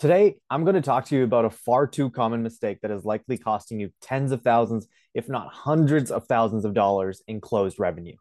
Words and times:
Today, 0.00 0.36
I'm 0.48 0.64
going 0.64 0.76
to 0.76 0.80
talk 0.80 1.04
to 1.08 1.14
you 1.14 1.24
about 1.24 1.44
a 1.44 1.50
far 1.50 1.86
too 1.86 2.08
common 2.08 2.42
mistake 2.42 2.78
that 2.80 2.90
is 2.90 3.04
likely 3.04 3.36
costing 3.36 3.78
you 3.78 3.90
tens 4.00 4.32
of 4.32 4.40
thousands, 4.40 4.88
if 5.12 5.28
not 5.28 5.52
hundreds 5.52 6.10
of 6.10 6.26
thousands 6.26 6.64
of 6.64 6.72
dollars 6.72 7.22
in 7.28 7.38
closed 7.38 7.78
revenue. 7.78 8.16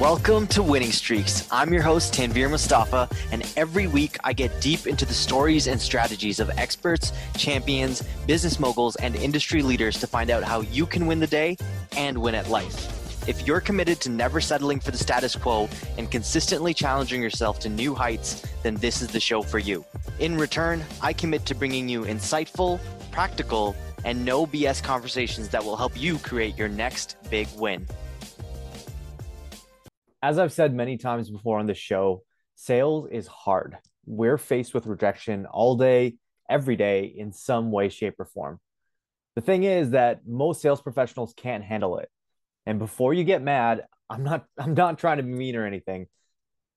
Welcome 0.00 0.48
to 0.48 0.64
Winning 0.64 0.90
Streaks. 0.90 1.46
I'm 1.52 1.72
your 1.72 1.82
host, 1.82 2.12
Tanvir 2.12 2.50
Mustafa, 2.50 3.08
and 3.30 3.48
every 3.56 3.86
week 3.86 4.16
I 4.24 4.32
get 4.32 4.60
deep 4.60 4.88
into 4.88 5.06
the 5.06 5.14
stories 5.14 5.68
and 5.68 5.80
strategies 5.80 6.40
of 6.40 6.50
experts, 6.58 7.12
champions, 7.36 8.02
business 8.26 8.58
moguls, 8.58 8.96
and 8.96 9.14
industry 9.14 9.62
leaders 9.62 10.00
to 10.00 10.08
find 10.08 10.30
out 10.30 10.42
how 10.42 10.62
you 10.62 10.84
can 10.84 11.06
win 11.06 11.20
the 11.20 11.28
day 11.28 11.56
and 11.96 12.18
win 12.18 12.34
at 12.34 12.48
life. 12.48 12.97
If 13.28 13.46
you're 13.46 13.60
committed 13.60 14.00
to 14.00 14.08
never 14.08 14.40
settling 14.40 14.80
for 14.80 14.90
the 14.90 14.96
status 14.96 15.36
quo 15.36 15.68
and 15.98 16.10
consistently 16.10 16.72
challenging 16.72 17.20
yourself 17.20 17.58
to 17.60 17.68
new 17.68 17.94
heights, 17.94 18.42
then 18.62 18.76
this 18.76 19.02
is 19.02 19.08
the 19.08 19.20
show 19.20 19.42
for 19.42 19.58
you. 19.58 19.84
In 20.18 20.38
return, 20.38 20.82
I 21.02 21.12
commit 21.12 21.44
to 21.44 21.54
bringing 21.54 21.90
you 21.90 22.04
insightful, 22.04 22.80
practical, 23.12 23.76
and 24.06 24.24
no 24.24 24.46
BS 24.46 24.82
conversations 24.82 25.50
that 25.50 25.62
will 25.62 25.76
help 25.76 25.92
you 25.94 26.16
create 26.16 26.56
your 26.56 26.70
next 26.70 27.18
big 27.28 27.48
win. 27.58 27.86
As 30.22 30.38
I've 30.38 30.54
said 30.54 30.72
many 30.72 30.96
times 30.96 31.28
before 31.28 31.58
on 31.58 31.66
the 31.66 31.74
show, 31.74 32.22
sales 32.54 33.10
is 33.12 33.26
hard. 33.26 33.76
We're 34.06 34.38
faced 34.38 34.72
with 34.72 34.86
rejection 34.86 35.44
all 35.44 35.76
day, 35.76 36.16
every 36.48 36.76
day, 36.76 37.04
in 37.04 37.34
some 37.34 37.72
way, 37.72 37.90
shape, 37.90 38.14
or 38.18 38.24
form. 38.24 38.58
The 39.34 39.42
thing 39.42 39.64
is 39.64 39.90
that 39.90 40.26
most 40.26 40.62
sales 40.62 40.80
professionals 40.80 41.34
can't 41.36 41.62
handle 41.62 41.98
it. 41.98 42.08
And 42.68 42.78
before 42.78 43.14
you 43.14 43.24
get 43.24 43.40
mad, 43.40 43.86
I'm 44.10 44.22
not 44.22 44.44
I'm 44.58 44.74
not 44.74 44.98
trying 44.98 45.16
to 45.16 45.22
be 45.22 45.32
mean 45.32 45.56
or 45.56 45.66
anything. 45.66 46.06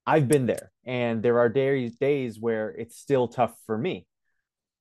I've 0.07 0.27
been 0.27 0.47
there 0.47 0.71
and 0.85 1.21
there 1.21 1.39
are 1.39 1.49
days 1.49 1.97
days 1.97 2.39
where 2.39 2.69
it's 2.69 2.97
still 2.97 3.27
tough 3.27 3.53
for 3.67 3.77
me. 3.77 4.07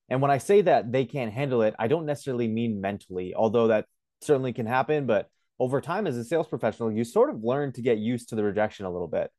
And 0.08 0.22
when 0.22 0.30
I 0.30 0.38
say 0.38 0.62
that 0.62 0.92
they 0.92 1.04
can't 1.04 1.32
handle 1.32 1.62
it, 1.62 1.74
I 1.78 1.88
don't 1.88 2.06
necessarily 2.06 2.46
mean 2.46 2.80
mentally, 2.80 3.34
although 3.34 3.68
that 3.68 3.86
certainly 4.22 4.52
can 4.52 4.66
happen, 4.66 5.06
but 5.06 5.28
over 5.58 5.80
time 5.80 6.06
as 6.06 6.16
a 6.16 6.24
sales 6.24 6.48
professional, 6.48 6.90
you 6.92 7.04
sort 7.04 7.28
of 7.28 7.44
learn 7.44 7.72
to 7.72 7.82
get 7.82 7.98
used 7.98 8.28
to 8.28 8.36
the 8.36 8.44
rejection 8.44 8.86
a 8.86 8.90
little 8.90 9.08
bit. 9.08 9.30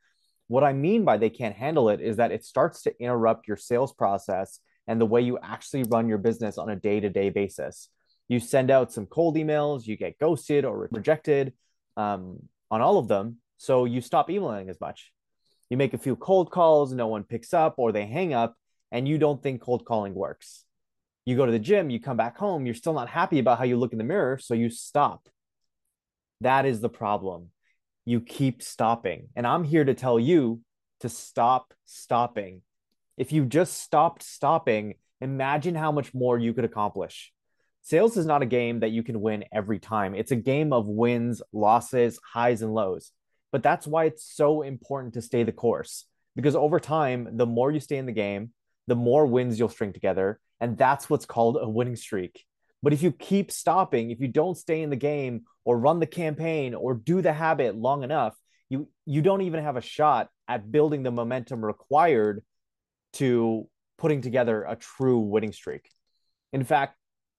What 0.47 0.63
I 0.63 0.73
mean 0.73 1.06
by 1.06 1.17
they 1.17 1.30
can't 1.30 1.56
handle 1.56 1.89
it 1.89 2.02
is 2.02 2.17
that 2.17 2.31
it 2.31 2.44
starts 2.44 2.83
to 2.83 2.94
interrupt 3.02 3.47
your 3.47 3.58
sales 3.58 3.94
process 3.94 4.59
and 4.88 5.00
the 5.00 5.06
way 5.06 5.22
you 5.22 5.39
actually 5.41 5.83
run 5.83 6.09
your 6.09 6.17
business 6.17 6.58
on 6.58 6.69
a 6.69 6.75
day-to-day 6.75 7.30
basis 7.30 7.89
you 8.32 8.40
send 8.40 8.72
out 8.72 8.94
some 8.94 9.06
cold 9.08 9.36
emails, 9.36 9.86
you 9.86 9.98
get 9.98 10.18
ghosted 10.18 10.64
or 10.64 10.88
rejected 10.90 11.52
um, 11.98 12.40
on 12.72 12.80
all 12.80 12.98
of 12.98 13.10
them. 13.10 13.40
So 13.58 13.84
you 13.84 14.00
stop 14.00 14.30
emailing 14.30 14.70
as 14.70 14.80
much. 14.80 15.12
You 15.70 15.76
make 15.76 15.94
a 15.94 15.98
few 15.98 16.16
cold 16.16 16.50
calls, 16.50 16.94
no 16.94 17.08
one 17.08 17.26
picks 17.26 17.54
up 17.54 17.76
or 17.78 17.92
they 17.92 18.06
hang 18.06 18.34
up, 18.34 18.56
and 18.90 19.06
you 19.06 19.18
don't 19.18 19.44
think 19.44 19.62
cold 19.62 19.84
calling 19.84 20.14
works. 20.14 20.64
You 21.26 21.36
go 21.36 21.46
to 21.46 21.52
the 21.52 21.59
gym, 21.59 21.90
you 21.90 22.00
come 22.00 22.16
back 22.16 22.38
home, 22.38 22.66
you're 22.66 22.74
still 22.74 22.94
not 22.94 23.09
happy 23.09 23.38
about 23.38 23.58
how 23.58 23.66
you 23.66 23.76
look 23.76 23.92
in 23.92 23.98
the 23.98 24.06
mirror, 24.06 24.38
so 24.38 24.54
you 24.54 24.70
stop. 24.70 25.28
That 26.40 26.66
is 26.66 26.80
the 26.80 26.90
problem. 26.90 27.50
You 28.06 28.22
keep 28.22 28.64
stopping. 28.64 29.28
And 29.36 29.46
I'm 29.46 29.66
here 29.66 29.84
to 29.84 29.94
tell 29.94 30.18
you 30.18 30.62
to 31.02 31.09
stop 31.09 31.74
stopping. 31.86 32.62
If 33.18 33.34
you 33.34 33.44
just 33.44 33.80
stopped 33.84 34.24
stopping, 34.24 34.94
imagine 35.20 35.76
how 35.76 35.92
much 35.92 36.14
more 36.14 36.40
you 36.40 36.54
could 36.54 36.64
accomplish 36.64 37.34
sales 37.82 38.18
is 38.18 38.26
not 38.26 38.42
a 38.42 38.48
game 38.48 38.82
that 38.82 38.92
you 38.92 39.04
can 39.04 39.22
win 39.22 39.46
every 39.52 39.80
time. 39.80 40.16
It's 40.16 40.32
a 40.32 40.36
game 40.36 40.74
of 40.74 40.88
wins, 40.88 41.42
losses, 41.52 42.20
highs, 42.24 42.62
and 42.62 42.74
lows. 42.74 43.12
But 43.52 43.64
that's 43.64 43.86
why 43.86 44.06
it's 44.06 44.24
so 44.24 44.62
important 44.62 45.16
to 45.16 45.22
stay 45.22 45.44
the 45.44 45.52
course 45.52 46.06
because 46.36 46.56
over 46.56 46.80
time, 46.80 47.30
the 47.34 47.46
more 47.46 47.72
you 47.72 47.80
stay 47.80 47.98
in 47.98 48.06
the 48.06 48.12
game, 48.12 48.52
the 48.88 48.96
more 48.96 49.26
wins 49.26 49.59
you'll 49.59 49.70
string 49.70 49.94
together. 49.94 50.40
And 50.59 50.78
that's 50.78 51.09
what's 51.09 51.26
called 51.26 51.58
a 51.59 51.68
winning 51.68 51.96
streak. 51.96 52.46
But 52.84 52.94
if 52.94 53.04
you 53.04 53.12
keep 53.12 53.52
stopping, 53.52 54.12
if 54.12 54.20
you 54.20 54.28
don't 54.28 54.58
stay 54.58 54.82
in 54.82 54.90
the 54.90 54.96
game 54.96 55.44
or 55.66 55.78
run 55.78 56.00
the 56.00 56.08
campaign 56.08 56.74
or 56.74 56.94
do 56.96 57.22
the 57.22 57.34
habit 57.34 57.75
long 57.75 58.03
enough, 58.03 58.36
you 58.70 58.88
you 59.06 59.22
don't 59.22 59.41
even 59.41 59.64
have 59.64 59.75
a 59.75 59.81
shot 59.81 60.30
at 60.47 60.72
building 60.72 61.03
the 61.03 61.12
momentum 61.12 61.64
required 61.64 62.44
to 63.14 63.68
putting 63.97 64.22
together 64.22 64.64
a 64.64 64.75
true 64.75 65.20
winning 65.20 65.52
streak. 65.52 65.90
In 66.53 66.64
fact, 66.64 66.96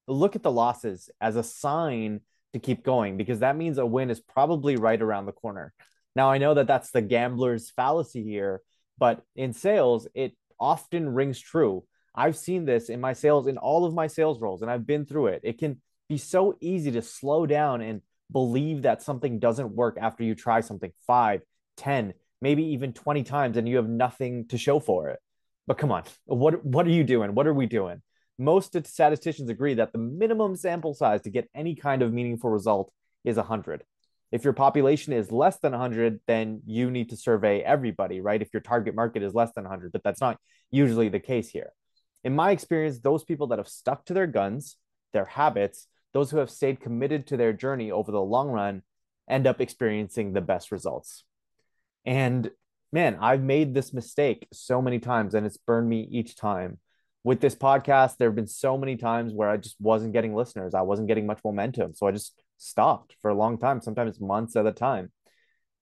look 0.09 0.37
at 0.37 0.43
the 0.43 0.51
losses 0.51 1.11
as 1.21 1.37
a 1.37 1.43
sign 1.43 2.21
to 2.53 2.59
keep 2.59 2.85
going 2.85 3.17
because 3.17 3.41
that 3.41 3.57
means 3.57 3.79
a 3.79 3.87
win 3.87 4.11
is 4.11 4.21
probably 4.21 4.77
right 4.77 5.01
around 5.01 5.27
the 5.27 5.33
corner. 5.33 5.73
Now, 6.15 6.31
I 6.31 6.39
know 6.39 6.55
that 6.55 6.67
that's 6.67 6.91
the 6.91 7.01
gambler's 7.03 7.71
fallacy 7.71 8.23
here, 8.23 8.63
but 8.99 9.23
in 9.35 9.53
sales, 9.53 10.07
it 10.15 10.37
often 10.61 11.09
rings 11.09 11.41
true. 11.41 11.85
I've 12.15 12.37
seen 12.37 12.67
this 12.67 12.91
in 12.91 13.01
my 13.01 13.15
sales, 13.15 13.47
in 13.47 13.57
all 13.57 13.87
of 13.87 13.95
my 13.95 14.07
sales 14.07 14.41
roles, 14.41 14.61
and 14.61 14.71
I've 14.71 14.87
been 14.87 15.07
through 15.07 15.29
it. 15.29 15.41
It 15.45 15.59
can 15.59 15.81
be 16.09 16.19
so 16.19 16.57
easy 16.61 16.91
to 16.93 17.03
slow 17.03 17.47
down 17.47 17.81
and 17.81 18.03
believe 18.31 18.83
that 18.83 19.03
something 19.03 19.39
doesn't 19.39 19.75
work 19.75 19.97
after 20.01 20.23
you 20.23 20.35
try 20.35 20.61
something 20.61 20.93
five, 21.07 21.41
ten, 21.77 22.13
maybe 22.43 22.65
even 22.65 22.93
20 22.93 23.23
times 23.23 23.57
and 23.57 23.69
you 23.69 23.77
have 23.77 23.89
nothing 23.89 24.47
to 24.49 24.59
show 24.59 24.79
for 24.79 25.09
it. 25.09 25.21
But 25.67 25.79
come 25.79 25.93
on, 25.93 26.03
what, 26.25 26.65
what 26.65 26.87
are 26.87 26.91
you 26.91 27.05
doing? 27.05 27.35
What 27.35 27.47
are 27.47 27.55
we 27.55 27.67
doing? 27.67 28.03
Most 28.43 28.77
statisticians 28.87 29.49
agree 29.49 29.75
that 29.75 29.93
the 29.93 29.99
minimum 29.99 30.57
sample 30.57 30.95
size 30.95 31.23
to 31.23 31.31
get 31.31 31.49
any 31.55 31.75
kind 31.75 32.03
of 32.03 32.13
meaningful 32.13 32.51
result 32.51 32.93
is 33.25 33.37
100. 33.37 33.85
If 34.31 34.45
your 34.45 34.55
population 34.55 35.13
is 35.13 35.31
less 35.31 35.59
than 35.59 35.73
100, 35.73 36.21
then 36.27 36.63
you 36.67 36.91
need 36.91 37.11
to 37.11 37.17
survey 37.17 37.61
everybody, 37.61 38.21
right? 38.21 38.41
If 38.41 38.53
your 38.53 38.63
target 38.63 38.95
market 38.95 39.23
is 39.23 39.35
less 39.35 39.53
than 39.53 39.65
100, 39.65 39.93
but 39.93 40.03
that's 40.03 40.21
not 40.21 40.39
usually 40.71 41.09
the 41.09 41.21
case 41.21 41.51
here. 41.51 41.73
In 42.25 42.35
my 42.35 42.51
experience, 42.51 42.99
those 42.99 43.25
people 43.25 43.49
that 43.49 43.59
have 43.59 43.69
stuck 43.69 44.07
to 44.07 44.15
their 44.15 44.27
guns, 44.27 44.77
their 45.13 45.27
habits, 45.27 45.87
those 46.15 46.31
who 46.31 46.39
have 46.39 46.51
stayed 46.51 46.81
committed 46.81 47.27
to 47.27 47.37
their 47.37 47.53
journey 47.53 47.91
over 47.91 48.11
the 48.11 48.21
long 48.21 48.49
run 48.49 48.83
end 49.29 49.47
up 49.47 49.61
experiencing 49.61 50.33
the 50.33 50.41
best 50.41 50.73
results. 50.73 51.25
And 52.05 52.51
man, 52.93 53.19
I've 53.21 53.43
made 53.43 53.75
this 53.75 53.93
mistake 53.93 54.47
so 54.53 54.81
many 54.81 54.99
times 54.99 55.35
and 55.35 55.47
it's 55.47 55.57
burned 55.57 55.89
me 55.89 56.09
each 56.11 56.37
time 56.37 56.79
with 57.25 57.41
this 57.41 57.55
podcast, 57.55 58.17
there 58.17 58.29
have 58.29 58.37
been 58.37 58.47
so 58.47 58.77
many 58.77 58.97
times 58.97 59.33
where 59.33 59.49
I 59.49 59.57
just 59.57 59.77
wasn't 59.81 60.13
getting 60.13 60.35
listeners. 60.35 60.75
I 60.75 60.83
wasn't 60.83 61.09
getting 61.09 61.27
much 61.27 61.41
momentum. 61.45 61.95
So 61.95 62.07
I 62.07 62.11
just 62.11 62.41
stopped 62.59 63.17
for 63.23 63.31
a 63.31 63.35
long 63.35 63.59
time, 63.59 63.81
sometimes 63.81 64.21
months 64.21 64.57
at 64.57 64.67
a 64.67 64.73
time. 64.73 65.13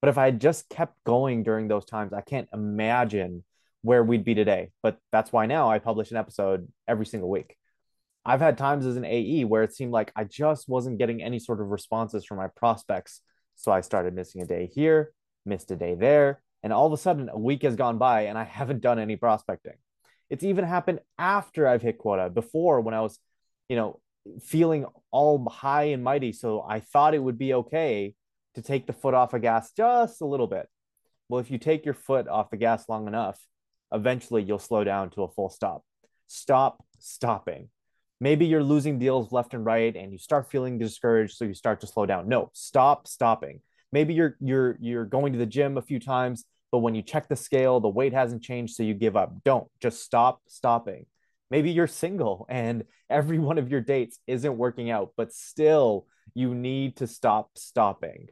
But 0.01 0.09
if 0.09 0.19
I 0.19 0.27
had 0.27 0.41
just 0.41 0.69
kept 0.69 1.03
going 1.05 1.43
during 1.43 1.69
those 1.69 1.85
times, 1.85 2.13
I 2.13 2.21
can't 2.21 2.49
imagine 2.53 3.45
where 3.83 4.05
we'd 4.05 4.25
be 4.25 4.35
today. 4.35 4.71
But 4.83 4.99
that's 5.13 5.33
why 5.33 5.47
now 5.47 5.71
I 5.71 5.79
publish 5.79 6.11
an 6.11 6.19
episode 6.19 6.69
every 6.87 7.07
single 7.07 7.31
week. 7.31 7.57
I've 8.25 8.41
had 8.41 8.59
times 8.59 8.85
as 8.85 8.97
an 8.97 9.07
AE 9.07 9.45
where 9.45 9.63
it 9.63 9.75
seemed 9.75 9.93
like 9.93 10.13
I 10.15 10.25
just 10.25 10.69
wasn't 10.69 10.99
getting 10.99 11.23
any 11.23 11.39
sort 11.39 11.61
of 11.61 11.69
responses 11.69 12.25
from 12.25 12.37
my 12.37 12.49
prospects. 12.55 13.23
So 13.57 13.73
I 13.73 13.81
started 13.81 14.15
missing 14.15 14.43
a 14.43 14.47
day 14.47 14.71
here, 14.75 15.13
missed 15.47 15.71
a 15.71 15.77
day 15.77 15.95
there. 15.95 16.43
And 16.63 16.73
all 16.73 16.87
of 16.87 16.93
a 16.93 16.99
sudden, 16.99 17.31
a 17.31 17.39
week 17.39 17.63
has 17.63 17.77
gone 17.77 17.97
by 17.97 18.23
and 18.23 18.37
I 18.37 18.45
haven't 18.59 18.83
done 18.83 18.99
any 18.99 19.17
prospecting. 19.17 19.77
It's 20.31 20.45
even 20.45 20.65
happened 20.65 21.01
after 21.19 21.67
I've 21.67 21.83
hit 21.83 21.99
quota, 21.99 22.31
before 22.31 22.81
when 22.81 22.95
I 22.95 23.01
was, 23.01 23.19
you 23.69 23.77
know, 23.77 24.01
feeling 24.43 24.87
all 25.11 25.49
high 25.49 25.85
and 25.85 26.05
mighty. 26.05 26.33
So 26.33 26.65
I 26.67 26.81
thought 26.81 27.15
it 27.15 27.23
would 27.23 27.39
be 27.39 27.55
okay 27.55 28.15
to 28.55 28.63
take 28.63 28.87
the 28.87 28.93
foot 28.93 29.15
off 29.15 29.33
a 29.33 29.37
of 29.37 29.43
gas 29.43 29.73
just 29.73 30.21
a 30.21 30.27
little 30.27 30.47
bit. 30.47 30.69
Well, 31.29 31.41
if 31.41 31.51
you 31.51 31.59
take 31.59 31.85
your 31.85 31.95
foot 31.95 32.29
off 32.29 32.51
the 32.51 32.57
gas 32.57 32.89
long 32.89 33.07
enough, 33.07 33.39
eventually 33.93 34.43
you'll 34.43 34.59
slow 34.59 34.85
down 34.85 35.11
to 35.11 35.23
a 35.23 35.29
full 35.29 35.51
stop. 35.51 35.83
Stop 36.27 36.85
stopping. 36.99 37.69
Maybe 38.21 38.47
you're 38.47 38.63
losing 38.63 38.99
deals 38.99 39.33
left 39.33 39.55
and 39.55 39.65
right 39.65 39.95
and 39.97 40.13
you 40.13 40.19
start 40.19 40.51
feeling 40.51 40.79
discouraged 40.79 41.37
so 41.37 41.45
you 41.45 41.55
start 41.55 41.81
to 41.81 41.87
slow 41.87 42.07
down. 42.07 42.29
No, 42.29 42.51
stop 42.53 43.09
stopping. 43.09 43.61
Maybe 43.93 44.15
you're 44.15 44.37
you're 44.41 44.77
you're 44.81 45.05
going 45.05 45.33
to 45.33 45.39
the 45.39 45.47
gym 45.47 45.77
a 45.79 45.83
few 45.83 45.99
times 45.99 46.45
but 46.73 46.79
when 46.79 46.95
you 46.95 47.03
check 47.03 47.29
the 47.29 47.37
scale, 47.37 47.81
the 47.81 47.89
weight 47.89 48.13
hasn't 48.13 48.43
changed, 48.43 48.75
so 48.75 48.83
you 48.83 48.95
give 48.95 49.17
up. 49.17 49.33
Don't 49.45 49.69
just 49.81 50.03
stop 50.03 50.41
stopping. 50.49 51.07
Maybe 51.51 51.73
you're 51.73 51.89
single 51.89 52.47
and 52.49 52.85
every 53.09 53.39
one 53.39 53.59
of 53.59 53.71
your 53.71 53.81
dates 53.81 54.19
isn't 54.27 54.57
working 54.57 54.91
out, 54.91 55.13
but 55.17 55.33
still 55.33 56.07
you 56.33 56.55
need 56.55 56.97
to 56.99 57.09
stop 57.09 57.51
stopping. 57.57 58.29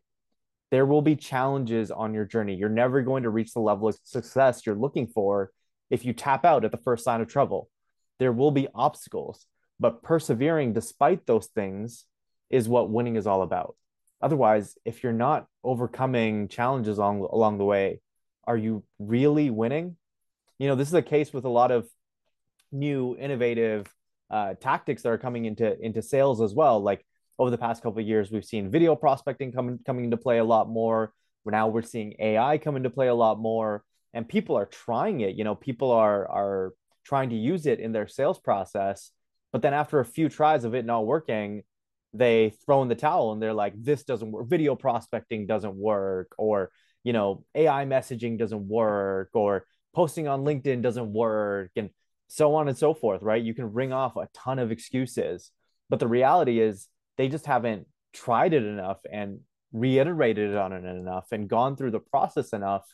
There 0.70 0.86
will 0.86 1.02
be 1.02 1.16
challenges 1.16 1.90
on 1.90 2.14
your 2.14 2.24
journey. 2.24 2.54
You're 2.54 2.68
never 2.68 3.02
going 3.02 3.24
to 3.24 3.30
reach 3.30 3.54
the 3.54 3.60
level 3.60 3.88
of 3.88 3.98
success 4.04 4.64
you're 4.64 4.76
looking 4.76 5.08
for 5.08 5.50
if 5.90 6.04
you 6.04 6.12
tap 6.12 6.44
out 6.44 6.64
at 6.64 6.70
the 6.70 6.76
first 6.76 7.04
sign 7.04 7.20
of 7.20 7.28
trouble. 7.28 7.68
There 8.18 8.32
will 8.32 8.50
be 8.50 8.68
obstacles, 8.74 9.46
but 9.80 10.02
persevering 10.02 10.74
despite 10.74 11.26
those 11.26 11.46
things 11.46 12.04
is 12.50 12.68
what 12.68 12.90
winning 12.90 13.16
is 13.16 13.26
all 13.26 13.42
about. 13.42 13.74
Otherwise, 14.20 14.76
if 14.84 15.02
you're 15.02 15.12
not 15.12 15.46
overcoming 15.64 16.48
challenges 16.48 16.98
along, 16.98 17.20
along 17.20 17.58
the 17.58 17.64
way, 17.64 18.00
are 18.48 18.56
you 18.56 18.82
really 18.98 19.50
winning? 19.50 19.96
You 20.58 20.68
know, 20.68 20.74
this 20.74 20.88
is 20.88 20.94
a 20.94 21.02
case 21.02 21.32
with 21.32 21.44
a 21.44 21.50
lot 21.50 21.70
of 21.70 21.86
new 22.72 23.16
innovative 23.18 23.86
uh, 24.30 24.54
tactics 24.54 25.02
that 25.02 25.10
are 25.10 25.18
coming 25.18 25.44
into 25.44 25.78
into 25.78 26.02
sales 26.02 26.40
as 26.40 26.54
well. 26.54 26.80
Like 26.82 27.04
over 27.38 27.50
the 27.50 27.58
past 27.58 27.82
couple 27.82 28.00
of 28.00 28.08
years, 28.08 28.30
we've 28.32 28.44
seen 28.44 28.70
video 28.70 28.96
prospecting 28.96 29.52
coming 29.52 29.78
coming 29.86 30.04
into 30.04 30.16
play 30.16 30.38
a 30.38 30.44
lot 30.44 30.68
more. 30.68 31.12
Now 31.44 31.68
we're 31.68 31.82
seeing 31.82 32.14
AI 32.18 32.58
come 32.58 32.76
into 32.76 32.90
play 32.90 33.08
a 33.08 33.14
lot 33.14 33.38
more. 33.38 33.84
and 34.14 34.28
people 34.28 34.56
are 34.56 34.66
trying 34.66 35.20
it. 35.20 35.36
You 35.36 35.44
know, 35.44 35.54
people 35.54 35.90
are 35.92 36.26
are 36.28 36.72
trying 37.04 37.30
to 37.30 37.36
use 37.36 37.66
it 37.66 37.80
in 37.80 37.92
their 37.92 38.08
sales 38.08 38.38
process, 38.38 39.12
but 39.52 39.62
then 39.62 39.74
after 39.74 40.00
a 40.00 40.04
few 40.04 40.28
tries 40.28 40.64
of 40.64 40.74
it 40.74 40.84
not 40.84 41.06
working, 41.06 41.62
they 42.14 42.52
throw 42.64 42.82
in 42.82 42.88
the 42.88 42.94
towel 42.94 43.32
and 43.32 43.40
they're 43.42 43.54
like, 43.54 43.74
this 43.76 44.04
doesn't 44.04 44.30
work. 44.32 44.48
Video 44.48 44.74
prospecting 44.74 45.46
doesn't 45.46 45.74
work, 45.76 46.32
or 46.38 46.70
you 47.04 47.12
know, 47.12 47.44
AI 47.54 47.84
messaging 47.84 48.38
doesn't 48.38 48.68
work, 48.68 49.30
or 49.34 49.66
posting 49.94 50.28
on 50.28 50.44
LinkedIn 50.44 50.82
doesn't 50.82 51.12
work, 51.12 51.70
and 51.76 51.90
so 52.28 52.54
on 52.54 52.68
and 52.68 52.76
so 52.76 52.94
forth, 52.94 53.22
right? 53.22 53.42
You 53.42 53.54
can 53.54 53.72
ring 53.72 53.92
off 53.92 54.16
a 54.16 54.28
ton 54.34 54.58
of 54.58 54.70
excuses. 54.70 55.50
But 55.88 55.98
the 55.98 56.08
reality 56.08 56.60
is 56.60 56.88
they 57.16 57.28
just 57.28 57.46
haven't 57.46 57.86
tried 58.12 58.52
it 58.52 58.62
enough 58.62 58.98
and 59.10 59.40
reiterated 59.72 60.50
it 60.50 60.56
on 60.56 60.72
it 60.72 60.84
enough 60.84 61.26
and 61.32 61.48
gone 61.48 61.76
through 61.76 61.90
the 61.90 62.00
process 62.00 62.52
enough 62.52 62.86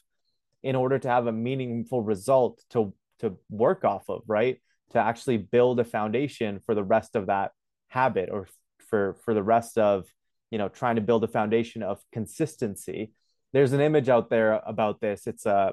in 0.63 0.75
order 0.75 0.99
to 0.99 1.09
have 1.09 1.27
a 1.27 1.33
meaningful 1.33 2.03
result 2.03 2.63
to 2.71 2.95
to 3.21 3.37
work 3.49 3.85
off 3.85 4.09
of, 4.09 4.23
right? 4.27 4.61
To 4.91 4.99
actually 4.99 5.37
build 5.37 5.79
a 5.79 5.85
foundation 5.85 6.61
for 6.67 6.75
the 6.75 6.83
rest 6.83 7.15
of 7.15 7.27
that 7.27 7.53
habit 7.89 8.29
or 8.31 8.49
for 8.89 9.15
for 9.25 9.35
the 9.35 9.43
rest 9.43 9.79
of, 9.79 10.07
you 10.51 10.59
know, 10.59 10.69
trying 10.69 10.97
to 10.97 11.03
build 11.03 11.23
a 11.25 11.29
foundation 11.29 11.83
of 11.83 12.01
consistency. 12.13 13.13
There's 13.55 13.73
an 13.73 13.81
image 13.81 14.09
out 14.09 14.31
there 14.31 14.61
about 14.67 15.01
this. 15.01 15.29
It's 15.29 15.47
uh, 15.47 15.71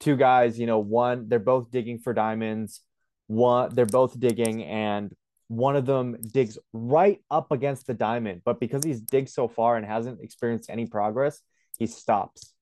two 0.00 0.16
guys, 0.16 0.58
you 0.60 0.66
know, 0.66 0.78
one 0.78 1.28
they're 1.28 1.38
both 1.38 1.70
digging 1.70 1.98
for 1.98 2.12
diamonds. 2.12 2.82
One 3.26 3.74
they're 3.74 3.86
both 3.86 4.20
digging 4.20 4.62
and 4.62 5.12
one 5.48 5.76
of 5.76 5.86
them 5.86 6.18
digs 6.20 6.58
right 6.74 7.18
up 7.30 7.52
against 7.52 7.86
the 7.86 7.94
diamond, 7.94 8.42
but 8.44 8.60
because 8.60 8.84
he's 8.84 9.00
digged 9.00 9.30
so 9.30 9.48
far 9.48 9.76
and 9.76 9.86
hasn't 9.86 10.20
experienced 10.20 10.68
any 10.68 10.84
progress, 10.84 11.40
he 11.78 11.86
stops 11.86 12.52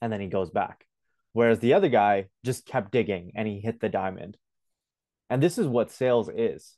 and 0.00 0.10
then 0.10 0.20
he 0.22 0.28
goes 0.28 0.50
back. 0.50 0.86
Whereas 1.34 1.58
the 1.58 1.74
other 1.74 1.90
guy 1.90 2.28
just 2.46 2.64
kept 2.64 2.90
digging 2.90 3.32
and 3.34 3.46
he 3.46 3.60
hit 3.60 3.80
the 3.80 3.90
diamond. 3.90 4.38
And 5.28 5.42
this 5.42 5.58
is 5.58 5.66
what 5.66 5.90
sales 5.90 6.30
is. 6.34 6.74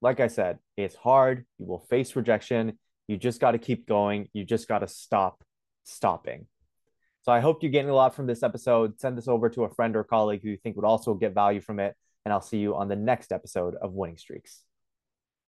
Like 0.00 0.20
I 0.20 0.28
said, 0.28 0.58
it's 0.76 0.94
hard. 0.94 1.44
You 1.58 1.66
will 1.66 1.80
face 1.90 2.14
rejection. 2.14 2.78
You 3.08 3.16
just 3.16 3.40
got 3.40 3.52
to 3.52 3.58
keep 3.58 3.88
going. 3.88 4.28
You 4.32 4.44
just 4.44 4.68
got 4.68 4.80
to 4.80 4.88
stop 4.88 5.42
stopping. 5.88 6.46
So 7.22 7.32
I 7.32 7.40
hope 7.40 7.62
you're 7.62 7.72
getting 7.72 7.90
a 7.90 7.94
lot 7.94 8.14
from 8.14 8.26
this 8.26 8.42
episode. 8.42 8.98
Send 9.00 9.18
this 9.18 9.28
over 9.28 9.48
to 9.50 9.64
a 9.64 9.74
friend 9.74 9.96
or 9.96 10.04
colleague 10.04 10.42
who 10.42 10.50
you 10.50 10.56
think 10.56 10.76
would 10.76 10.84
also 10.84 11.14
get 11.14 11.34
value 11.34 11.60
from 11.60 11.80
it. 11.80 11.94
And 12.24 12.32
I'll 12.32 12.40
see 12.40 12.58
you 12.58 12.76
on 12.76 12.88
the 12.88 12.96
next 12.96 13.32
episode 13.32 13.74
of 13.74 13.92
Winning 13.92 14.16
Streaks. 14.16 14.64